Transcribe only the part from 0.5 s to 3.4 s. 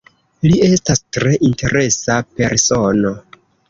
estas tre interesa persono.